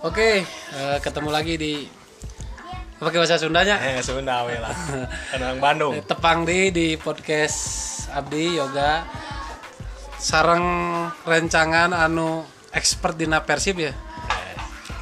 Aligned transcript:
Oke, 0.00 0.40
eh, 0.48 0.96
ketemu 1.04 1.28
lagi 1.28 1.60
di 1.60 1.84
pakai 2.96 3.20
bahasa 3.20 3.36
Sundanya. 3.36 3.76
Eh, 3.84 4.00
Sunda 4.00 4.48
we 4.48 4.56
lah. 4.56 4.72
Orang 5.36 5.60
Bandung. 5.60 5.92
Eh, 5.92 6.00
Tepang 6.00 6.48
di 6.48 6.72
di 6.72 6.96
podcast 6.96 7.58
Abdi 8.08 8.56
Yoga 8.56 9.04
sarang 10.16 10.64
rencangan 11.28 11.92
anu 11.92 12.40
expert 12.72 13.12
dina 13.20 13.44
Persib 13.44 13.76
ya. 13.76 13.92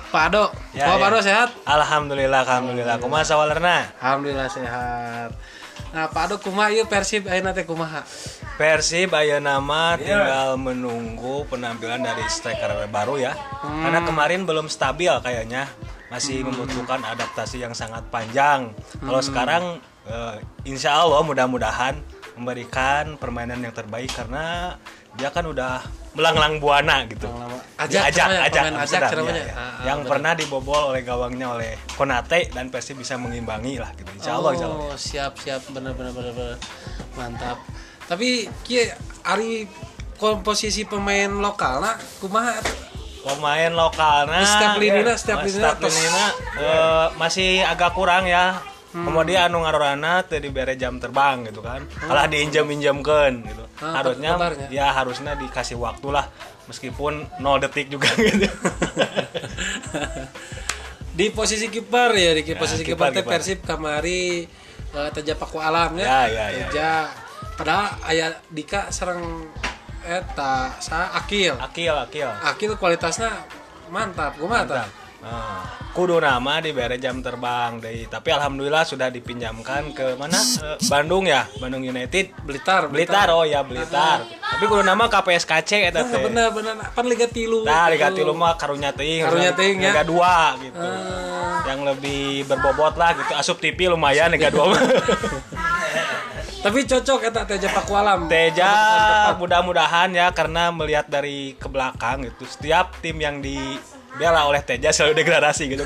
Pak 0.09 0.23
Ado, 0.33 0.51
Ya, 0.75 0.89
Pak 0.91 0.99
ya. 0.99 1.07
Ado 1.07 1.19
sehat? 1.21 1.49
Alhamdulillah, 1.63 2.43
alhamdulillah. 2.43 2.97
Kumaha 2.99 3.23
sawalerna? 3.23 3.93
Alhamdulillah 4.03 4.49
sehat. 4.51 5.31
Nah, 5.89 6.13
Pak 6.13 6.45
kumaha 6.45 6.69
ieu 6.69 6.85
Persib 6.85 7.27
ayeuna 7.27 7.57
teh 7.57 7.65
kumaha? 7.65 8.05
Persib 8.61 9.15
aya 9.15 9.39
nama 9.39 9.95
tinggal 9.97 10.59
menunggu 10.59 11.47
penampilan 11.47 12.03
dari 12.03 12.27
striker 12.27 12.87
baru 12.91 13.17
ya. 13.17 13.33
Karena 13.63 14.03
kemarin 14.03 14.45
belum 14.45 14.67
stabil 14.67 15.11
kayaknya. 15.23 15.71
Masih 16.09 16.41
membutuhkan 16.41 17.05
adaptasi 17.05 17.61
yang 17.61 17.77
sangat 17.77 18.03
panjang. 18.09 18.73
Kalau 18.99 19.21
sekarang 19.21 19.65
eh, 20.09 20.41
insya 20.65 20.97
Allah 20.97 21.21
mudah-mudahan 21.21 22.01
memberikan 22.39 23.19
permainan 23.21 23.61
yang 23.61 23.75
terbaik 23.75 24.09
karena 24.15 24.79
dia 25.19 25.29
kan 25.35 25.45
udah 25.51 25.83
melanglang 26.19 26.59
buana 26.59 27.07
gitu. 27.07 27.31
Ajak, 27.79 28.11
Ajak, 28.11 28.27
ajak, 28.27 28.27
ajak, 28.27 28.63
pemain 28.67 28.75
ajak 28.75 28.83
Amsterdam, 29.01 29.19
namanya. 29.23 29.39
ya, 29.39 29.47
ya. 29.47 29.55
Ah, 29.55 29.63
ah, 29.63 29.83
yang 29.87 29.99
benar. 30.03 30.11
pernah 30.11 30.33
dibobol 30.35 30.83
oleh 30.91 31.03
gawangnya 31.03 31.47
oleh 31.49 31.71
Konate 31.95 32.51
dan 32.51 32.67
Persib 32.69 32.99
bisa 32.99 33.15
mengimbangi 33.15 33.79
lah 33.79 33.95
gitu. 33.95 34.11
Insya 34.13 34.35
Allah, 34.35 34.51
insya 34.53 34.67
Allah. 34.67 34.83
Oh, 34.85 34.99
siap 34.99 35.33
siap 35.39 35.63
bener 35.71 35.95
bener 35.95 36.11
bener, 36.11 36.33
bener. 36.33 36.59
mantap. 37.15 37.63
Tapi 38.05 38.51
kieu 38.63 38.83
ari 39.23 39.71
komposisi 40.19 40.83
pemain 40.83 41.31
lokal 41.31 41.79
nah 41.79 41.95
kumaha 42.19 42.59
Pemain 43.19 43.71
lokalnya 43.71 44.41
Setiap 44.43 44.75
linina, 44.77 45.11
ya, 45.11 45.15
setiap 45.15 45.39
setiap 45.45 45.77
tos. 45.79 45.91
linina, 45.93 46.27
eh, 46.57 47.07
masih 47.15 47.63
agak 47.63 47.93
kurang 47.93 48.25
ya. 48.25 48.59
Hmm. 48.89 49.05
Kemudian 49.05 49.53
anu 49.53 49.69
ngarorana 49.69 50.25
teu 50.25 50.41
dibere 50.41 50.73
jam 50.81 50.97
terbang 50.97 51.45
gitu 51.53 51.61
kan. 51.61 51.85
Malah 52.09 52.25
diinjem-injemkeun 52.33 53.35
gitu. 53.45 53.65
Ah, 53.85 54.01
harusnya 54.01 54.35
kabarnya. 54.35 54.69
ya 54.73 54.87
harusnya 54.91 55.33
dikasih 55.37 55.77
waktu 55.77 56.09
lah 56.11 56.27
meskipun 56.67 57.25
0 57.41 57.63
detik 57.65 57.89
juga 57.89 58.11
gitu. 58.19 58.49
di 61.19 61.27
posisi 61.35 61.67
kiper 61.73 62.11
ya 62.15 62.31
di 62.37 62.43
posisi 62.55 62.83
kiper 62.85 63.11
kiper, 63.11 63.17
teh. 63.17 63.25
Persib 63.25 63.59
kamari 63.65 64.45
uh, 64.95 65.09
Teja 65.11 65.35
Paku 65.35 65.59
Alam 65.59 65.99
ya. 65.99 66.05
Ya, 66.05 66.21
ya, 66.27 66.45
ya, 66.51 66.67
Teja 66.69 66.91
padahal 67.59 67.87
aya 68.07 68.27
Dika 68.51 68.91
sareng 68.91 69.51
eta 70.09 70.73
sa 70.81 71.13
Akil. 71.13 71.53
akil, 71.61 71.93
akil. 71.93 72.31
Akil 72.41 72.71
kualitasnya 72.81 73.29
mantap. 73.93 74.39
Kumaha 74.41 74.65
tah? 74.65 74.87
Nah, 75.19 75.67
kudu 75.91 76.23
nama 76.23 76.63
diberi 76.63 76.95
jam 76.97 77.19
terbang 77.19 77.83
deh. 77.83 78.07
Tapi 78.07 78.31
alhamdulillah 78.31 78.87
sudah 78.87 79.11
dipinjamkan 79.11 79.91
ke 79.91 80.15
mana? 80.15 80.39
Eh, 80.39 80.79
Bandung 80.87 81.27
ya, 81.27 81.43
Bandung 81.59 81.83
United. 81.83 82.39
Blitar, 82.47 82.87
Blitar, 82.87 83.35
oh 83.35 83.43
ya 83.43 83.67
Blitar. 83.67 84.23
Tapi 84.23 84.65
kudu 84.65 84.87
nama 84.87 85.11
KPSKC 85.11 85.91
eta 85.91 86.07
Nah, 86.07 86.11
teh. 86.15 86.23
bener 86.23 86.49
bener 86.55 86.75
pan 86.95 87.03
Liga 87.03 87.27
Tilu. 87.27 87.67
Nah, 87.67 87.91
Liga 87.91 88.15
Tilu 88.15 88.31
mah 88.31 88.55
karunya 88.55 88.95
teuing. 88.95 89.27
Karunya 89.27 89.51
teuing, 89.53 89.83
ya. 89.83 89.91
Liga 89.91 90.05
2 90.07 90.63
gitu. 90.63 90.79
Eh, 90.79 91.57
Yang 91.67 91.81
lebih 91.85 92.23
berbobot 92.47 92.95
lah 92.95 93.19
gitu. 93.19 93.33
Asup 93.35 93.59
TV 93.59 93.91
lumayan 93.91 94.31
Liga 94.31 94.55
2 94.55 94.71
mah. 94.71 94.79
tapi 96.59 96.83
cocok 96.85 97.21
eta 97.23 97.43
Teja 97.43 97.71
Paku 97.71 97.95
Alam. 97.95 98.27
Teja 98.31 98.71
mudah-mudahan 99.35 100.11
ya 100.11 100.31
karena 100.31 100.71
melihat 100.71 101.07
dari 101.07 101.55
ke 101.55 101.67
belakang 101.67 102.23
gitu. 102.23 102.47
Setiap 102.47 102.99
tim 102.99 103.19
yang 103.19 103.43
dibela 104.15 104.51
oleh 104.51 104.59
Teja 104.65 104.91
selalu 104.91 105.23
degradasi 105.23 105.65
gitu. 105.77 105.85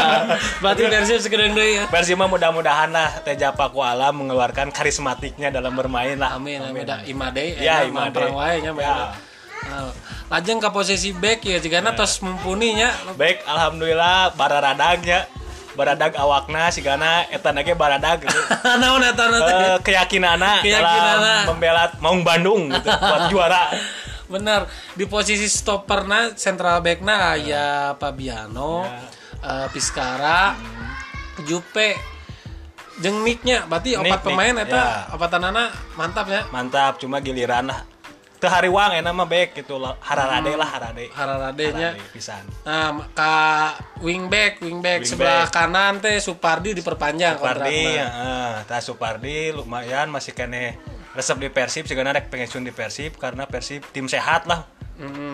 Berarti 0.62 0.82
Persib 0.92 1.18
sekedeng 1.24 1.56
deui 1.56 1.80
ya. 1.80 1.88
Persima 1.88 2.28
mudah-mudahan 2.28 2.92
lah 2.92 3.22
Teja 3.24 3.54
Paku 3.54 3.80
Alam 3.80 4.20
mengeluarkan 4.20 4.68
karismatiknya 4.68 5.48
dalam 5.48 5.72
bermain 5.72 6.20
lah. 6.20 6.36
Amin, 6.36 6.60
amin. 6.60 6.84
Da 6.84 7.00
Imade, 7.08 7.56
Ya, 7.56 7.86
Imade. 7.86 8.12
mamperang 8.12 8.34
wae 8.36 8.60
nya. 8.60 8.70
Ya. 8.76 8.96
Nah, 9.62 9.88
Lajeng 10.28 10.58
ke 10.58 10.68
posisi 10.68 11.12
back 11.12 11.44
ya, 11.44 11.60
jika 11.60 11.80
tos 11.94 12.20
mumpuni 12.20 12.76
nya. 12.76 12.92
Baik, 13.16 13.44
alhamdulillah 13.48 14.32
bararadagnya 14.36 15.28
baradag 15.72 16.12
awakna 16.20 16.68
sigana 16.68 17.24
eta 17.32 17.48
nage 17.48 17.72
baradag 17.72 18.20
gitu. 18.20 18.40
Naon 18.80 19.00
eta 19.00 19.24
na 19.32 19.38
teh? 19.40 19.54
Eh, 19.56 19.76
Keyakinana. 19.80 20.60
dalam 20.60 21.48
membela 21.48 21.88
Maung 22.00 22.20
Bandung 22.20 22.68
gitu 22.68 22.88
buat 22.92 23.32
juara. 23.32 23.72
Bener, 24.32 24.64
di 24.96 25.04
posisi 25.04 25.44
stopperna 25.44 26.32
central 26.32 26.80
backna 26.80 27.36
aya 27.36 27.92
Fabiano, 28.00 28.88
eh, 29.44 29.68
Piskara, 29.68 30.56
Jupe, 31.44 31.92
jeung 33.04 33.20
Nicknya, 33.20 33.68
berarti 33.68 33.92
Nick, 33.92 34.08
opat 34.08 34.20
Nick, 34.24 34.26
pemain 34.32 34.54
eta 34.64 34.72
ya. 34.72 35.12
opatanana 35.12 35.68
mantap 36.00 36.32
ya. 36.32 36.48
Mantap, 36.48 36.96
cuma 36.96 37.20
giliran 37.20 37.68
lah. 37.68 37.84
Teu 38.42 38.50
hariwang 38.50 38.98
enak 38.98 39.14
mah 39.14 39.28
baik 39.30 39.54
gitu. 39.54 39.78
Hararade 40.02 40.58
lah. 40.58 40.66
Hararade 40.66 41.06
nya. 41.06 41.14
Hararade 41.94 42.10
pisan. 42.10 42.42
Nah, 42.66 43.06
ka 43.14 43.70
wingback, 44.02 44.58
wingback 44.58 45.06
Wingback. 45.06 45.06
sebelah 45.06 45.46
kanan 45.46 46.02
teh 46.02 46.18
Supardi 46.18 46.74
diperpanjang 46.74 47.38
Supardi, 47.38 48.02
heeh. 48.02 48.50
Tah 48.66 48.82
Supardi 48.82 49.54
lumayan 49.54 50.10
masih 50.10 50.34
kene 50.34 50.74
resep 51.12 51.36
di 51.38 51.48
Persib 51.52 51.84
sigana 51.84 52.12
rek 52.16 52.32
pensiun 52.32 52.64
di 52.64 52.72
Persib 52.72 53.20
karena 53.20 53.44
Persib 53.44 53.84
tim 53.92 54.08
sehat 54.08 54.48
lah. 54.48 54.64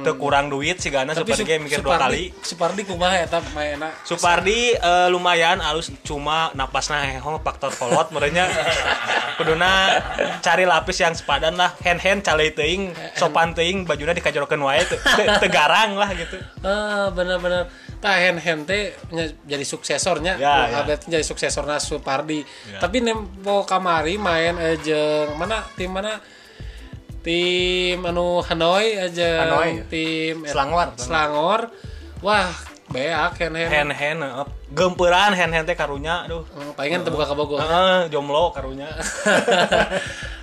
Teu 0.01 0.15
kurang 0.17 0.49
duit 0.49 0.79
Hmm. 0.79 0.89
Tapi 1.13 1.29
Supardi 1.29 1.45
Sup- 1.45 1.61
mikir 1.61 1.81
dua 1.81 1.97
kali. 1.99 2.33
Supardi 2.41 2.83
kumaha 2.83 3.17
eta 3.19 3.39
mainna? 3.51 3.93
Supardi 4.03 4.73
eh, 4.73 5.09
lumayan 5.09 5.61
alus 5.61 5.93
cuma 6.01 6.49
napasna 6.53 7.05
heho 7.05 7.37
faktor 7.39 7.69
kolot 7.71 8.09
merenya 8.09 8.49
kuduna 9.39 10.01
cari 10.39 10.65
lapis 10.65 10.99
yang 10.99 11.13
sepadan 11.13 11.55
lah 11.55 11.71
hand 11.79 12.01
hand 12.01 12.21
cali 12.23 12.51
teuing 12.51 12.89
sopan 13.15 13.53
teuing 13.53 13.85
bajuna 13.85 14.11
dikajorokeun 14.11 14.59
wae 14.61 14.83
teu 14.83 14.97
teu- 14.97 15.39
teu 15.39 15.49
garang 15.49 15.95
lah 15.95 16.11
gitu 16.11 16.41
Ah, 16.61 17.07
bener-bener 17.09 17.69
tah 17.99 18.15
hen 18.15 18.35
hen 18.37 18.63
teh 18.63 18.95
jadi 19.45 19.65
suksesornya 19.65 20.39
Ya, 20.39 20.67
ya. 20.67 20.81
Abet 20.81 21.05
jadi 21.05 21.23
suksesorna 21.23 21.79
Supardi 21.79 22.43
tapi 22.75 22.99
nempo 22.99 23.63
kamari 23.63 24.17
main 24.17 24.57
eh, 24.57 24.79
jeung 24.79 25.35
mana 25.35 25.63
tim 25.75 25.91
mana 25.91 26.19
tim 27.23 27.99
anu 28.05 28.41
Hanoi 28.43 28.99
aja. 28.99 29.47
Hanoi. 29.47 29.85
tim 29.91 30.47
Selangor. 30.47 30.95
Selangor. 30.97 31.61
Wah 32.23 32.51
beak 32.89 33.37
hen 33.39 33.53
hen. 33.53 33.69
Hand 33.69 33.93
hand 33.93 34.21
eh, 34.25 34.47
gemperan 34.73 35.37
hand 35.37 35.53
hand 35.53 35.67
teh 35.69 35.77
karunya 35.77 36.25
aduh. 36.25 36.43
Hmm, 36.57 36.73
palingan 36.73 37.05
terbuka 37.05 37.29
ke 37.29 37.35
Bogor. 37.37 37.61
Heeh, 37.61 38.09
jomblo 38.09 38.51
karunya. 38.53 38.89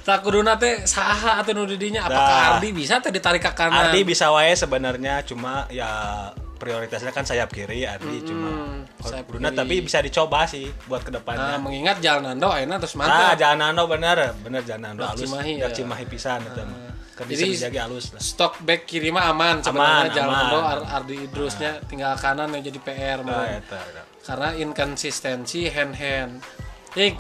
Tak 0.06 0.22
kuduna 0.22 0.54
teh 0.54 0.86
saha 0.86 1.42
atuh 1.42 1.58
nu 1.58 1.66
di 1.66 1.82
dinya 1.82 2.06
apakah. 2.06 2.62
Ardi 2.62 2.70
bisa 2.70 3.02
teh 3.02 3.10
ditarik 3.10 3.42
ke 3.42 3.50
kanan? 3.58 3.90
Ardi 3.90 4.06
bisa 4.06 4.30
wae 4.30 4.54
sebenarnya 4.54 5.26
cuma 5.26 5.66
ya 5.74 6.30
prioritasnya 6.56 7.10
kan 7.10 7.22
sayap 7.22 7.48
kiri 7.48 7.84
Ardi 7.84 8.20
cuma 8.22 8.48
Hmm, 8.48 8.82
sayap 8.98 9.26
kuduna 9.26 9.48
kiri. 9.48 9.58
tapi 9.58 9.76
bisa 9.82 10.00
dicoba 10.00 10.44
sih 10.46 10.66
buat 10.86 11.00
nah, 11.00 11.06
ke 11.06 11.12
depannya 11.14 11.58
mengingat 11.58 11.98
Jalan 12.00 12.24
Nando 12.32 12.50
ayeuna 12.50 12.76
terus 12.78 12.96
Ah, 12.96 13.00
mantap 13.02 13.36
Janando 13.38 13.84
bener, 13.86 14.18
bener 14.38 14.62
Janando 14.62 15.00
Blok 15.00 15.12
alus. 15.12 15.22
Cimahi, 15.24 15.52
Blok 15.56 15.62
ya. 15.62 15.76
Cimahi 15.76 16.06
pisan 16.06 16.40
eta 16.42 16.64
mah. 16.64 16.80
Keur 17.14 17.26
bisa 17.26 17.42
Jadi, 17.42 17.52
dijaga 17.54 17.80
alus 17.86 18.06
lah. 18.10 18.20
stok 18.20 18.54
back 18.62 18.82
kiri 18.84 19.08
mah 19.08 19.30
aman 19.30 19.60
sebenarnya 19.62 20.12
Jalan. 20.14 20.32
Nando 20.34 20.60
Ar- 20.62 20.88
Ardi 20.94 21.16
Idrusnya 21.22 21.80
tinggal 21.82 22.16
kanan 22.16 22.50
yang 22.50 22.64
jadi 22.66 22.80
PR 22.82 23.20
Ah, 23.20 23.26
mah. 23.26 23.48
eta, 23.54 23.80
eta. 23.80 24.02
karena 24.22 24.50
inkonsistensi 24.58 25.68
hand 25.68 25.94
hand 25.94 26.34
jadi 26.92 27.16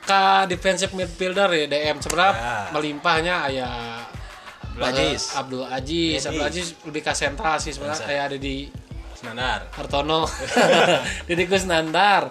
ka 0.00 0.44
defensive 0.44 0.92
midfielder 0.92 1.48
ya 1.50 1.64
DM 1.66 1.96
sebenarnya 1.98 2.32
Ya. 2.34 2.56
melimpahnya 2.70 3.34
aya 3.42 3.68
Abdul 4.74 4.84
Aziz. 4.84 5.22
Abdul 5.32 5.64
Aziz 5.64 6.18
Dedi. 6.18 6.28
Abdul 6.28 6.44
Aziz 6.44 6.66
lebih 6.80 7.00
ke 7.00 7.12
sentral 7.12 7.56
sih 7.56 7.70
sebenarnya 7.70 8.02
kayak 8.02 8.24
ada 8.26 8.38
di 8.38 8.56
Senandar. 9.14 9.60
Hartono 9.70 10.26
Dedi 11.28 11.44
Kusnandar 11.44 12.28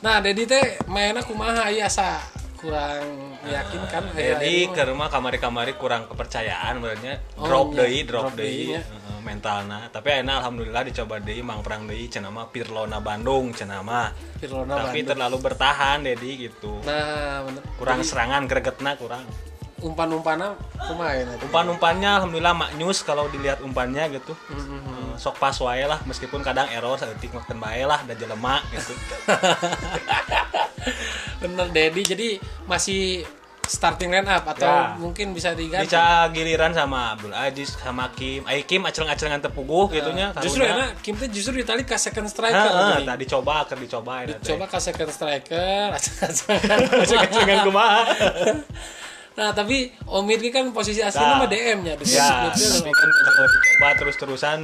nah 0.00 0.18
Dedi 0.18 0.44
teh 0.44 0.84
mainnya 0.84 1.22
kumaha 1.22 1.64
aya 1.64 1.86
asa 1.86 2.20
kurang 2.54 3.32
yakin 3.42 3.80
kan 3.86 4.04
aya- 4.10 4.36
Jadi 4.36 4.52
aya- 4.62 4.72
ke 4.74 4.82
rumah 4.84 5.08
kamari-kamari 5.08 5.72
kurang 5.74 6.04
kepercayaan 6.06 6.76
sebenarnya 6.76 7.14
Oh, 7.34 7.44
drop 7.44 7.66
iya. 7.70 7.76
deui, 7.80 8.00
drop 8.02 8.22
Drop 8.26 8.36
deui 8.36 8.64
ya. 8.70 8.80
heeh, 8.80 9.18
mentalna. 9.20 9.88
Tapi 9.88 10.08
ayeuna 10.10 10.40
alhamdulillah 10.40 10.82
dicoba 10.82 11.16
deui 11.18 11.40
mang 11.40 11.60
perang 11.60 11.84
deui 11.84 12.04
cenah 12.06 12.28
mah 12.28 12.46
Pirlona 12.46 12.98
Bandung 12.98 13.52
cenah 13.52 13.80
mah. 13.80 14.12
Pirlona 14.36 14.76
Tapi 14.82 14.84
Bandung. 14.98 15.08
terlalu 15.08 15.36
bertahan 15.40 15.98
Dedi 16.02 16.30
gitu. 16.42 16.84
nah 16.84 17.40
bener 17.42 17.62
Kurang 17.74 18.00
serangan 18.00 18.44
gregetna 18.44 18.92
kurang. 18.94 19.24
Umpan-umpannya 19.84 20.56
ya 21.12 21.22
Dedi? 21.28 21.44
Umpan-umpannya 21.44 22.10
alhamdulillah 22.24 22.56
maknyus 22.56 23.04
kalau 23.04 23.28
dilihat 23.28 23.60
umpannya 23.60 24.08
gitu. 24.16 24.32
Mm-hmm. 24.48 24.80
Eh, 24.80 25.14
sok 25.20 25.36
pas 25.36 25.52
wae 25.60 25.84
lah 25.84 26.00
meskipun 26.08 26.40
kadang 26.40 26.72
error 26.72 26.96
saeutik 26.96 27.36
makan 27.36 27.60
bae 27.60 27.84
lah 27.84 28.00
dan 28.08 28.16
jelema 28.16 28.64
gitu. 28.72 28.96
bener 31.44 31.68
Dedi 31.72 32.02
jadi 32.04 32.28
masih 32.64 33.24
starting 33.64 34.12
line 34.12 34.28
up 34.28 34.44
atau 34.44 34.68
Ya. 34.68 34.92
mungkin 35.00 35.32
bisa 35.32 35.56
diganti. 35.56 35.88
bisa 35.88 36.28
giliran 36.36 36.76
sama 36.76 37.16
Abdul 37.16 37.32
Aziz 37.32 37.72
sama 37.80 38.12
Kim 38.12 38.44
Ay 38.44 38.68
Kim 38.68 38.84
aceleng-acelengan 38.84 39.40
tepuguh 39.40 39.88
gitunya 39.88 40.36
Justru 40.36 40.68
enak 40.68 41.00
Kim 41.00 41.16
teh 41.16 41.32
justru 41.32 41.56
di 41.56 41.64
tadi 41.64 41.88
ke 41.88 41.96
second 41.96 42.28
striker. 42.28 43.00
Coba 43.24 43.64
keur 43.64 43.80
dicoba 43.80 44.24
eta 44.24 44.36
teh. 44.36 44.52
Coba 44.52 44.68
ke 44.68 44.78
second 44.80 45.10
striker, 45.10 45.92
Aceng-acengan 45.96 47.58
kumaha. 47.64 48.04
Nah, 49.34 49.50
tapi 49.50 49.90
Omid 50.06 50.38
ini 50.46 50.50
kan 50.54 50.70
posisi 50.70 51.02
Nah. 51.02 51.10
aslinya 51.10 51.34
mah 51.42 51.48
DM-nya 51.50 51.94
Ya, 52.06 52.54
tapi 52.54 52.90
kan 52.90 53.08
kalau 53.10 53.48
dicoba 53.50 53.88
terus-terusan 53.98 54.58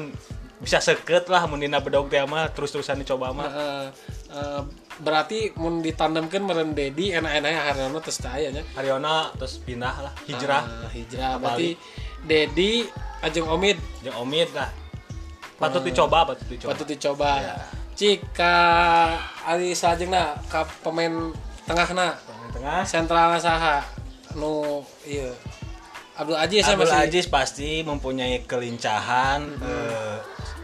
bisa 0.61 0.77
seket 0.77 1.25
lah 1.33 1.49
mun 1.49 1.57
dina 1.57 1.81
bedog 1.81 2.13
teh 2.13 2.21
mah 2.23 2.53
terus-terusan 2.53 3.01
dicoba 3.03 3.33
mah. 3.35 3.49
Eh, 3.49 3.87
eh, 4.31 4.61
berarti 5.01 5.57
mun 5.57 5.81
ditandemkeun 5.81 6.45
meureun 6.45 6.71
Dedi 6.77 7.17
enak-enaknya 7.17 7.61
Haryono 7.73 7.99
terus 7.99 8.21
nya. 8.23 8.63
Ariona 8.77 9.33
terus 9.35 9.59
pindah 9.65 9.95
lah 10.05 10.13
hijrah 10.29 10.63
Ah, 10.63 10.91
hijrah 10.93 11.41
berarti 11.41 11.75
Dedi 12.23 12.85
ajeng 13.25 13.49
Omid 13.49 13.81
jeung 14.05 14.21
Omid 14.23 14.53
lah. 14.53 14.69
Patut 15.57 15.85
dicoba, 15.85 16.25
patut 16.25 16.47
dicoba. 16.49 16.69
patut 16.73 16.87
dicoba. 16.89 17.31
Ya. 17.41 17.55
Jika 17.97 18.57
ari 19.45 19.77
salajengna 19.77 20.41
ka 20.49 20.65
pemain 20.81 21.33
tengahna 21.69 22.17
Pemain 22.17 22.49
tengah 22.53 22.81
sentral 22.85 23.37
saha 23.37 23.85
nu 24.37 24.85
ieu 25.07 25.33
Abdul 26.15 26.37
Aziz 26.37 26.63
Abdul 26.69 26.85
masih 26.85 27.01
Aziz 27.09 27.25
pasti 27.27 27.81
mempunyai 27.81 28.45
kelincahan 28.45 29.41
eh 29.63 30.19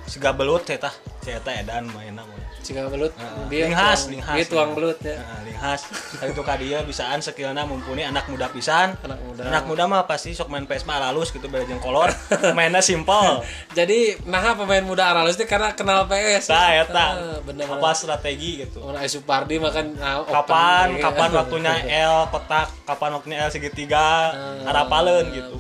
siga 0.07 0.31
belut 0.31 0.63
eta 0.71 0.93
eta 1.27 1.51
edan 1.51 1.91
mainna 1.91 2.23
jika 2.67 2.83
belut 2.87 3.13
Heeh. 3.13 3.47
dia 3.47 3.63
linghas, 3.65 4.01
tuang- 4.01 4.13
linghas. 4.13 4.35
dia 4.35 4.45
tuang 4.45 4.71
belut 4.73 4.99
ya 5.01 5.15
Heeh, 5.15 5.41
linghas. 5.47 5.81
Kali 6.17 6.31
itu 6.33 6.43
dia 6.67 6.79
bisaan 6.83 7.19
skillna 7.19 7.63
mumpuni 7.63 8.03
anak 8.03 8.27
muda 8.27 8.47
pisan. 8.49 8.99
anak 8.99 9.19
muda 9.21 9.41
Anak 9.47 9.65
muda 9.65 9.85
mah 9.85 10.03
pasti 10.05 10.33
sok 10.33 10.49
main 10.49 10.65
PS 10.65 10.83
mah 10.83 10.99
halus 11.01 11.31
gitu 11.31 11.47
beda 11.47 11.65
jeung 11.65 11.79
kolor. 11.79 12.11
Mainnya 12.53 12.81
simpel. 12.81 13.47
jadi 13.79 14.19
nah 14.23 14.53
pemain 14.53 14.83
muda 14.83 15.07
Aralus 15.07 15.35
itu 15.35 15.47
karena 15.47 15.71
kenal 15.73 16.05
PS 16.05 16.49
Nah, 16.49 16.69
eta. 16.75 17.07
Ah, 17.15 17.39
bener 17.41 17.67
Apa 17.67 17.91
strategi 17.93 18.61
gitu. 18.61 18.81
Mun 18.81 18.95
Ais 18.95 19.09
Supardi 19.09 19.57
makan 19.57 19.95
nah, 19.95 20.27
Kapan 20.27 20.87
gitu. 20.93 21.03
kapan 21.03 21.31
waktunya 21.33 21.73
L 22.11 22.27
kotak, 22.29 22.69
kapan 22.83 23.11
waktunya 23.13 23.37
L 23.41 23.51
segitiga, 23.51 24.35
harapaleun 24.63 25.27
gitu. 25.31 25.57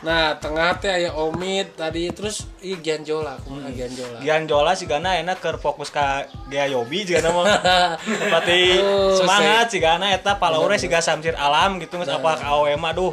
Nah 0.00 0.32
tengah 0.32 0.80
teh 0.80 0.88
aya 0.88 1.12
Omid 1.12 1.76
tadi 1.76 2.08
terus 2.08 2.48
iya 2.58 2.76
Gianjola 2.76 3.36
kumaha 3.44 3.68
Hmm. 3.68 3.76
Gianjola 3.76 4.18
Gian 4.18 4.42
Jola 4.44 4.72
sih 4.72 4.84
gana 4.84 5.14
enak 5.14 5.38
keur 5.38 5.56
fokus 5.56 5.88
ka 5.88 6.24
Gea 6.48 6.66
Yobi 6.66 7.04
juga 7.04 7.28
mah. 7.28 7.44
Berarti 8.32 8.80
Oh, 8.80 9.12
semangat 9.14 9.68
sih 9.68 9.78
gana 9.78 10.08
eta 10.08 10.36
palaure 10.36 10.74
sih 10.74 10.88
Samsir 10.88 11.36
Alam 11.36 11.76
gitu 11.78 12.00
geus 12.00 12.08
apa 12.08 12.34
ka 12.34 12.48
AOE 12.48 12.74
mah 12.74 12.90
duh 12.90 13.12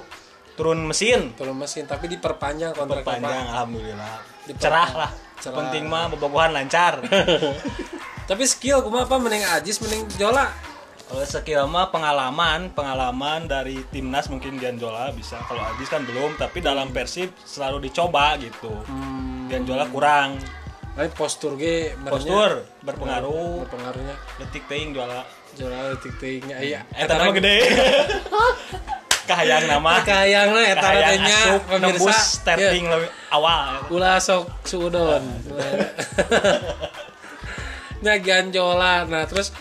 turun 0.56 0.80
mesin 0.82 1.36
turun 1.36 1.54
mesin 1.54 1.84
tapi 1.84 2.08
diperpanjang 2.08 2.72
kontrak 2.72 3.04
panjang 3.04 3.46
alhamdulillah. 3.46 4.24
Diperpanjang. 4.48 4.64
Cerah 4.64 4.92
lah. 4.96 5.12
Cerah. 5.38 5.56
Penting 5.60 5.86
mah 5.86 6.08
bobogohan 6.08 6.50
lancar. 6.50 7.04
tapi 8.30 8.44
skill 8.44 8.80
kumaha 8.80 9.04
apa 9.06 9.16
mending 9.18 9.44
Ajis 9.46 9.80
mending 9.80 10.08
Jola 10.16 10.48
Kalau 11.08 11.88
pengalaman, 11.88 12.72
pengalaman 12.72 13.48
dari 13.48 13.80
timnas 13.88 14.28
mungkin 14.28 14.56
Gianjola 14.56 15.12
bisa. 15.16 15.40
Kalau 15.42 15.64
Adis 15.64 15.88
kan 15.88 16.04
belum, 16.04 16.36
tapi 16.36 16.60
dalam 16.60 16.92
Persib 16.92 17.32
selalu 17.40 17.88
dicoba 17.88 18.36
gitu. 18.38 18.72
hmm, 18.86 19.48
Gianjola 19.48 19.88
kurang. 19.88 20.36
tapi 20.98 21.14
postur 21.14 21.54
ge 21.56 21.94
Postur 22.02 22.66
berpengaruh. 22.82 23.64
berpengaruhnya 23.64 24.18
Detik 24.36 24.66
teuing 24.66 24.92
juala. 24.92 25.24
Jola 25.54 25.92
detik 25.92 26.16
teuingnya 26.18 26.58
iya 26.58 26.80
Eta 26.92 27.16
nama 27.16 27.32
gede. 27.32 27.56
Kahayang 29.30 29.68
nama. 29.68 30.02
kayang 30.02 30.50
lah 30.52 30.66
eta 30.66 30.82
Kahayang 30.82 31.08
teh 31.08 31.18
nya 31.22 31.40
pemirsa 31.70 32.14
starting 32.18 32.86
lebih 32.90 33.10
awal. 33.30 33.86
ulah 33.90 34.18
sok 34.18 34.50
suudon 34.64 35.22
nya 38.02 38.14
Gianjola 38.18 39.06
nah 39.06 39.26
terus 39.26 39.54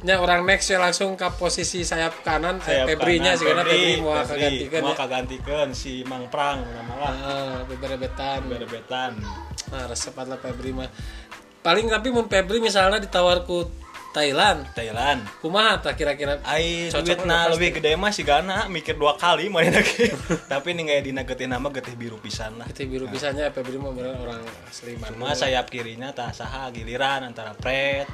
nya 0.00 0.16
orang 0.16 0.48
next 0.48 0.72
ya 0.72 0.80
langsung 0.80 1.12
ke 1.12 1.28
posisi 1.36 1.84
sayap 1.84 2.24
kanan 2.24 2.56
Sayap 2.56 2.88
eh, 2.88 2.96
Febri 2.96 3.20
nya 3.20 3.36
kanan, 3.36 3.40
sih 3.40 3.46
karena 3.46 3.64
Febri 3.68 3.92
mau 4.00 4.12
kagantikan 4.24 4.80
mau 4.80 4.92
ya 4.92 4.96
kagantikeun 4.96 5.70
si 5.76 5.92
Mang 6.08 6.24
Prang 6.32 6.64
nama 6.64 6.94
lah. 6.96 7.14
Ah, 7.20 7.58
beberebetan 7.68 8.48
Berebetan. 8.48 9.20
nah 9.68 9.84
resep 9.86 10.16
lah 10.16 10.40
Febri 10.40 10.72
mah 10.72 10.88
paling 11.60 11.92
tapi 11.92 12.08
mun 12.08 12.26
Febri 12.32 12.64
misalnya 12.64 12.96
ditawar 12.96 13.44
ku 13.44 13.68
Thailand 14.10 14.66
Thailand. 14.74 15.22
kumaha 15.38 15.78
tak 15.78 15.94
kira-kira 15.94 16.42
Ai 16.42 16.90
duitna 16.90 17.46
mah 17.46 17.54
lebih 17.54 17.78
gede 17.78 17.94
mah 17.94 18.10
si 18.10 18.26
Gana 18.26 18.66
mikir 18.66 18.98
dua 18.98 19.14
kali 19.14 19.46
main 19.46 19.70
lagi. 19.70 20.10
Tapi 20.52 20.74
nih 20.74 20.82
kayak 20.90 21.02
dina 21.06 21.22
getih 21.22 21.46
nama 21.46 21.70
getih 21.70 21.94
biru 21.94 22.18
pisan 22.18 22.58
lah. 22.58 22.66
Kita 22.66 22.90
biru 22.90 23.06
pisahnya 23.06 23.54
Febri 23.54 23.78
mah 23.78 23.94
bener 23.94 24.18
orang 24.18 24.42
asli 24.66 24.98
Cuma 24.98 25.30
sayap 25.30 25.70
kirinya 25.70 26.10
tah 26.10 26.34
saha 26.34 26.74
giliran 26.74 27.22
antara 27.22 27.54
Fred, 27.54 28.10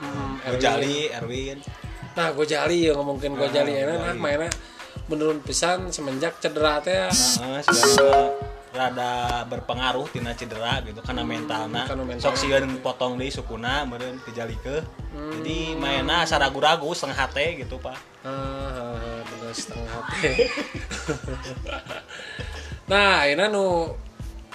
Hmm, 0.00 0.40
Gojali, 0.44 1.10
Erwin. 1.12 1.58
Nah, 2.12 2.28
Gojali 2.36 2.88
ya 2.88 2.92
ngomongin 2.96 3.32
Gojali 3.34 3.72
Nah, 3.72 3.96
enak 3.96 3.98
nah, 3.98 4.14
mainnya 4.16 4.48
menurun 5.10 5.42
pisan 5.42 5.90
semenjak 5.90 6.38
cedera 6.38 6.78
teh 6.78 7.10
segala 7.12 8.32
rada 8.72 9.44
berpengaruh 9.52 10.08
tina 10.08 10.32
cedera 10.32 10.80
gitu 10.80 11.04
karena 11.04 11.20
mentalna. 11.20 11.84
karena 11.84 12.04
mentalna. 12.08 12.24
Sok 12.24 12.36
sieun 12.40 12.80
potong 12.80 13.20
deui 13.20 13.28
sukuna 13.28 13.84
meureun 13.84 14.16
kejalikeun. 14.24 14.80
Jadi 15.12 15.76
mainna 15.76 16.24
asa 16.24 16.40
ragu-ragu 16.40 16.88
setengah 16.96 17.28
hate 17.28 17.60
gitu, 17.60 17.76
Pak. 17.76 18.24
Ah, 18.24 18.96
ah, 18.96 19.20
bener 19.28 19.52
setengah 19.52 19.92
hati. 19.92 20.32
nah, 22.92 23.28
ini 23.28 23.44
nu 23.52 23.92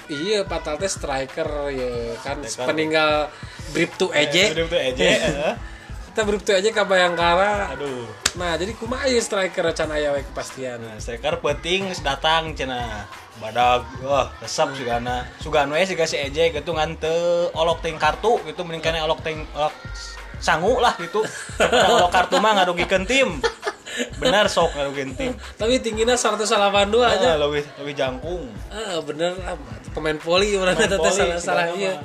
iya 0.08 0.44
Patal 0.44 0.76
teh 0.80 0.90
striker 0.90 1.48
ya 1.72 2.16
kan 2.24 2.40
Striker. 2.44 2.68
peninggal 2.68 3.32
Brip 3.76 3.92
to 4.00 4.08
Eje. 4.16 4.56
Udah 4.56 4.66
tuh 4.72 4.80
eje. 4.80 5.12
heeh. 5.20 5.54
Kita 6.08 6.22
Brip 6.24 6.42
to 6.42 6.56
Eje 6.56 6.72
ka 6.72 6.88
Bayangkara. 6.88 7.76
Aduh. 7.76 8.08
Nah, 8.40 8.56
jadi 8.56 8.72
kumaha 8.74 9.12
ieu 9.12 9.20
striker 9.20 9.68
can 9.76 9.92
aya 9.92 10.16
we 10.16 10.24
kepastian. 10.24 10.80
Nah, 10.80 10.96
striker 10.98 11.38
penting 11.44 11.92
datang 12.02 12.56
cenah. 12.56 13.06
Badag, 13.38 13.86
wah, 14.02 14.34
resep 14.42 14.74
sugana. 14.74 15.28
Sugan 15.38 15.70
we 15.70 15.86
siga 15.86 16.10
si 16.10 16.18
Eje 16.18 16.50
gitu 16.50 16.74
ngan 16.74 16.98
teu 16.98 17.54
olok 17.54 17.86
ting 17.86 18.00
kartu 18.02 18.42
gitu 18.50 18.66
mending 18.66 18.82
kene 18.82 18.98
olok 19.06 19.22
ting 19.22 19.46
olok 19.54 19.76
sangu 20.42 20.78
lah 20.82 20.94
gitu. 21.02 21.22
Olok 21.98 22.10
kartu 22.14 22.38
mah 22.38 22.62
ngarugikeun 22.62 23.06
tim. 23.10 23.42
Benar 24.18 24.46
sok 24.46 24.72
ngarugikeun 24.72 25.12
tim. 25.14 25.32
Tapi 25.54 25.78
tingginya 25.78 26.14
182 26.14 26.46
aja. 27.02 27.30
Ah, 27.30 27.38
lebih 27.40 27.64
lebih 27.78 27.94
jangkung. 27.94 28.46
Ah, 28.68 29.00
bener 29.00 29.34
pemain 29.92 30.16
poli 30.16 30.54
orang 30.54 30.76
poli, 30.76 31.10
salah 31.10 31.38
salah 31.38 31.68
iya. 31.74 31.98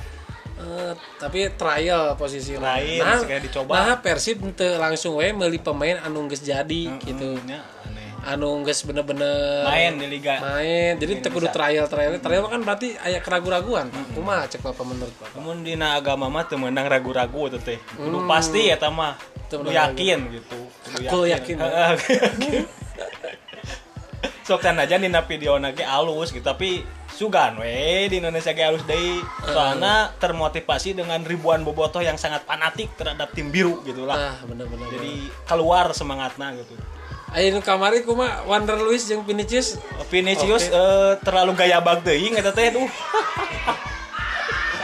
Eh, 0.55 0.93
tapi 1.19 1.51
trial 1.53 2.15
posisi 2.15 2.55
Trial, 2.55 3.03
nah, 3.03 3.19
sekali 3.19 3.41
dicoba. 3.43 3.73
nah 3.75 3.97
Persib 3.99 4.39
teu 4.53 4.79
langsung 4.79 5.19
we 5.19 5.29
meuli 5.29 5.59
pemain 5.59 5.99
anu 5.99 6.25
geus 6.25 6.39
jadi 6.39 6.87
gitu 7.03 7.35
aneh. 7.35 7.59
anu 8.23 8.63
geus 8.63 8.87
bener-bener 8.87 9.67
Main 9.67 9.99
di 9.99 10.07
liga. 10.07 10.39
main 10.39 10.95
jadi 10.95 11.19
teu 11.19 11.35
kudu 11.35 11.51
trial 11.51 11.91
trial 11.91 12.15
trial 12.17 12.47
kan 12.47 12.63
berarti 12.63 12.95
aya 12.97 13.19
keraguan-raguan 13.19 13.91
Hmm. 13.91 14.07
kumaha 14.15 14.47
cek 14.47 14.63
bapak 14.63 14.87
menurut 14.87 15.11
bapak 15.13 15.35
Namun 15.35 15.67
dina 15.67 15.99
agama 15.99 16.31
mah 16.31 16.47
teu 16.47 16.55
meunang 16.55 16.87
ragu-ragu 16.87 17.59
teh. 17.59 17.83
Kudu 17.93 18.23
pasti 18.25 18.71
eta 18.71 18.87
mah. 18.87 19.19
Kudu 19.61 19.69
meunang 19.69 19.93
yakin 19.93 20.19
gitu. 20.41 20.59
Aku 21.05 21.29
yakin. 21.29 21.61
Yakin. 21.61 22.65
Sok 24.47 24.59
can 24.59 24.79
aja 24.79 24.99
dina 24.99 25.23
video 25.23 25.55
ge 25.71 25.87
alus 25.87 26.35
gitu 26.35 26.43
tapi 26.43 26.83
sugan 27.15 27.63
we 27.63 28.11
di 28.11 28.19
Indonesia 28.19 28.51
ge 28.51 28.67
alus 28.67 28.83
deui. 28.83 29.23
Soalnya 29.47 30.11
termotivasi 30.19 30.99
dengan 30.99 31.23
ribuan 31.23 31.63
bobotoh 31.63 32.03
yang 32.03 32.19
sangat 32.19 32.43
fanatik 32.43 32.91
terhadap 32.99 33.31
tim 33.31 33.55
biru 33.55 33.79
gitu 33.87 34.03
lah. 34.03 34.35
ah 34.35 34.37
bener-bener 34.43 34.87
Jadi 34.91 35.31
keluar 35.47 35.95
semangatnya 35.95 36.59
gitu. 36.59 36.75
ayo 37.33 37.49
nu 37.49 37.65
kamari 37.65 38.05
kumaha 38.05 38.45
Wander 38.45 38.77
Luis 38.77 39.09
jeung 39.09 39.25
Vinicius 39.25 39.81
Vinicius 40.13 40.69
eh, 40.69 41.17
terlalu 41.25 41.57
gaya 41.57 41.81
bag 41.81 42.05
teuing 42.05 42.37
eta 42.37 42.53
teh 42.53 42.69
duh. 42.75 42.85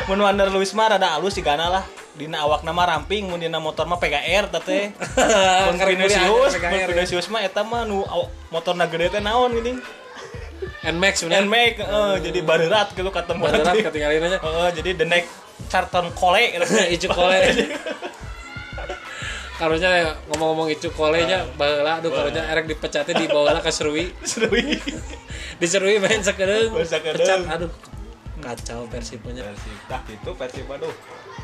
Mun 0.08 0.24
Wander 0.24 0.48
Luis 0.48 0.72
mah 0.72 0.96
rada 0.96 1.18
alus 1.18 1.36
sih 1.36 1.44
gana 1.44 1.68
lah. 1.68 1.84
Dina 2.18 2.42
awak 2.42 2.66
nama 2.66 2.82
ramping, 2.82 3.30
mun 3.30 3.38
dina 3.38 3.62
motor 3.62 3.86
mah 3.86 4.02
PGR 4.02 4.50
eta 4.50 4.58
teh. 4.58 4.90
Mun 5.70 5.78
Vinicius, 5.78 6.52
mun 6.58 6.74
ya. 6.74 6.86
Vinicius 6.90 7.26
mah 7.30 7.46
eta 7.46 7.62
mah 7.62 7.86
nu 7.86 8.02
motorna 8.50 8.90
gede 8.90 9.14
teh 9.14 9.22
naon 9.22 9.54
gini. 9.54 9.78
Nmax 10.78 11.26
bener 11.26 11.44
Nmax 11.46 11.74
eh, 11.78 12.14
jadi 12.30 12.38
barerat 12.42 12.88
gitu 12.94 13.10
ketemu. 13.10 13.42
Baderat 13.44 13.74
ketinggalin 13.78 14.26
aja 14.30 14.38
Heeh, 14.42 14.68
jadi 14.78 14.90
the 14.98 15.06
next 15.06 15.30
Charlton 15.66 16.10
Cole 16.14 16.54
gitu. 16.54 16.64
Icu 16.94 17.08
kole. 17.10 17.38
Karunya 19.58 19.90
ngomong-ngomong 20.30 20.70
icu 20.70 20.88
kole 20.94 21.18
nya 21.26 21.42
baheula 21.58 21.98
aduh 21.98 22.14
karunya 22.14 22.46
erek 22.46 22.70
dipecatnya 22.70 23.14
di 23.18 23.26
bawahna 23.26 23.58
ka 23.58 23.74
Serui. 23.74 24.14
Serui. 24.22 24.78
Diserui 25.58 25.98
main 25.98 26.22
sakedeung. 26.22 26.78
Main 26.78 26.86
sakedeung. 26.86 27.42
Pecat 27.46 27.54
aduh 27.58 27.70
kacau 28.38 28.86
Persib 28.86 29.18
punya. 29.18 29.42
Persib. 29.42 29.78
Tah 29.90 30.02
itu 30.06 30.30
Persib 30.38 30.66
aduh. 30.70 30.94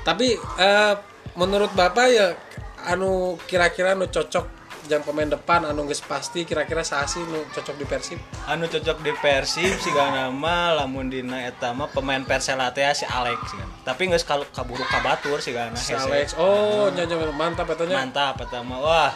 Tapi 0.04 0.36
eh, 0.36 0.94
menurut 1.34 1.72
Bapak 1.72 2.06
ya 2.12 2.36
anu 2.84 3.40
kira-kira 3.48 3.96
anu 3.96 4.06
cocok 4.12 4.64
jam 4.84 5.00
pemain 5.00 5.24
depan 5.24 5.64
anu 5.64 5.88
geus 5.88 6.04
pasti 6.04 6.44
kira-kira 6.44 6.84
saasi 6.84 7.24
nu 7.24 7.40
cocok 7.56 7.76
di 7.80 7.84
Persib? 7.88 8.20
Anu 8.44 8.68
cocok 8.68 9.00
di 9.00 9.12
Persib 9.16 9.80
sih 9.80 9.92
nama 9.96 10.76
lamun 10.76 11.08
dina 11.08 11.40
eta 11.40 11.72
mah 11.72 11.88
pemain 11.88 12.20
Persela 12.20 12.68
teh 12.76 12.84
si 12.92 13.08
Alex 13.08 13.56
sih 13.56 13.60
tapi 13.80 14.12
geus 14.12 14.28
kalau 14.28 14.44
kaburu 14.52 14.84
kabatur 14.84 15.40
sih 15.40 15.56
kana 15.56 15.76
Si 15.76 15.96
Alex. 15.96 16.36
Oh 16.36 16.92
nyanyi 16.92 17.16
mantap 17.32 17.72
etanya 17.72 18.04
mantap 18.04 18.44
eta 18.44 18.60
mah. 18.60 18.78
Wah 18.80 19.12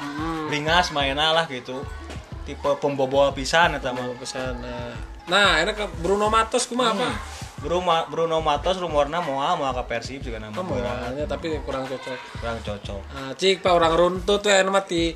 ringas 0.49 0.89
mainna 0.97 1.37
lah 1.37 1.45
gitu. 1.45 1.85
Tipe 2.49 2.81
pembobol 2.81 3.29
pisan 3.37 3.77
eta 3.77 3.93
mah. 3.93 4.09
Pesan 4.17 4.65
nah 5.29 5.61
enak 5.61 6.01
Bruno 6.01 6.33
Matos 6.33 6.65
kumaha 6.65 6.97
apa 6.97 7.09
Bruno 7.59 8.07
Bruno 8.07 8.39
Matos 8.39 8.79
rumorna 8.79 9.19
moal 9.19 9.59
moal 9.59 9.75
ka 9.75 9.85
Persib 9.85 10.23
sih 10.23 10.31
kana 10.31 10.55
mah 10.55 10.63
Moralnya 10.63 11.25
tapi 11.27 11.59
kurang 11.67 11.85
cocok. 11.85 12.19
Kurang 12.39 12.59
cocok. 12.63 13.01
Nah, 13.15 13.33
cik 13.35 13.63
pak 13.63 13.73
orang 13.75 13.95
runtut 13.99 14.41
tuh 14.43 14.51
yang 14.51 14.71
mati 14.71 15.13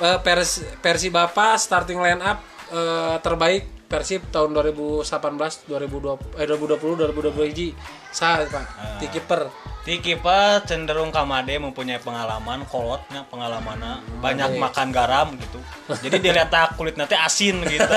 eh, 0.00 0.18
Pers 0.22 0.62
Persib 0.78 1.14
Bapak 1.14 1.58
starting 1.58 1.98
line 1.98 2.22
up 2.22 2.38
eh, 2.70 3.16
terbaik 3.20 3.74
Persib 3.84 4.26
tahun 4.32 4.56
2018 4.56 5.06
2020 5.70 6.40
eh 6.40 6.46
2020 6.50 7.30
2020 7.30 7.50
hiji 7.52 7.68
sah 8.10 8.42
pak 8.46 8.64
di 8.98 9.06
kiper. 9.10 9.50
Ti 9.84 10.00
kiper 10.00 10.64
cenderung 10.64 11.12
Kamade 11.12 11.60
mempunyai 11.60 12.00
pengalaman 12.00 12.64
kolotnya 12.64 13.28
pengalamannya 13.28 14.00
banyak 14.24 14.56
makan 14.56 14.88
garam 14.90 15.36
gitu. 15.36 15.60
Jadi 16.08 16.24
diletak 16.24 16.74
kulit 16.80 16.96
nanti 16.96 17.12
asin 17.12 17.60
gitu. 17.68 17.84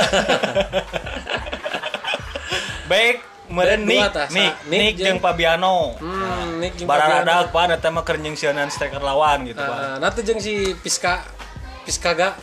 Baik, 2.92 3.20
meureun 3.58 3.82
Dua 3.82 3.90
Nick, 3.90 4.14
Nick, 4.14 4.54
Nick 4.70 4.78
Nick 4.78 4.94
jeung 5.02 5.18
Fabiano. 5.18 5.98
hmm 5.98 6.62
Nick 6.62 6.74
jeung 6.78 6.86
Fabiano. 6.86 7.26
Bararadak 7.26 7.50
pan 7.50 7.70
eta 7.74 7.90
mah 7.90 8.04
keur 8.06 8.22
striker 8.70 9.02
lawan 9.02 9.50
gitu 9.50 9.58
pan. 9.58 9.98
Nah, 9.98 9.98
nanti 9.98 10.22
jeung 10.22 10.38
si 10.38 10.78
Piska 10.78 11.26
Piskaga 11.82 12.38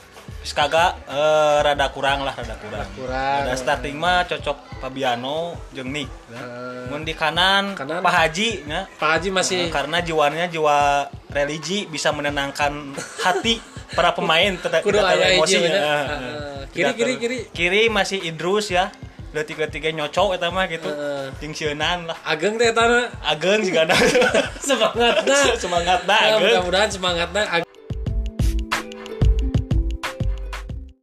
Terus 0.44 0.60
kagak 0.60 1.08
eh, 1.08 1.58
rada 1.64 1.88
kurang 1.88 2.20
lah 2.20 2.36
rada 2.36 2.52
kurang. 2.60 2.84
kurang. 2.92 3.48
Ada 3.48 3.56
starting 3.56 3.96
mah 3.96 4.28
cocok 4.28 4.76
Fabiano 4.76 5.56
jeung 5.72 5.88
Nick. 5.88 6.12
Eh, 6.28 6.92
Mun 6.92 7.00
di 7.00 7.16
kanan, 7.16 7.72
Kanan. 7.72 8.04
Pak 8.04 8.12
Haji 8.12 8.68
nya. 8.68 8.84
Pak 9.00 9.08
Haji 9.08 9.32
masih 9.32 9.72
karena 9.72 10.04
jiwanya 10.04 10.44
jiwa 10.44 11.08
religi 11.32 11.88
bisa 11.88 12.12
menenangkan 12.12 12.92
hati 13.24 13.56
para 13.96 14.12
pemain 14.12 14.60
hiji 14.60 14.84
emosi 15.40 15.56
bener. 15.64 15.80
ya. 15.80 15.96
Heeh. 16.12 16.56
Tidak 16.76 16.92
Kiri, 16.92 16.92
kiri, 16.92 17.14
kiri. 17.16 17.38
kiri 17.56 17.82
masih 17.88 18.20
Idrus 18.20 18.68
ya 18.68 18.92
detik-detiknya 19.34 20.06
nyocok 20.06 20.38
eta 20.38 20.48
mah 20.48 20.64
gitu. 20.70 20.86
Heeh. 20.86 21.34
jeung 21.42 21.52
sieunan 21.52 22.06
lah. 22.06 22.16
Ageng 22.22 22.54
teh 22.54 22.70
tana 22.70 23.10
ageng 23.26 23.60
juga 23.66 23.84
ada 23.90 23.96
semangat 24.62 26.06
Nah, 26.06 26.20
ageng. 26.38 26.54
Mudah-mudahan 26.54 26.90
semangatnya 26.94 27.42
Ag- 27.50 27.66